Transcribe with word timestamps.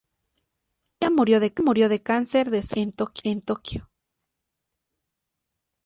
Ella 0.99 1.11
murió 1.11 1.39
de 1.87 2.01
cáncer 2.01 2.49
de 2.49 2.57
esófago 2.57 3.11
en 3.23 3.41
Tokio. 3.41 3.91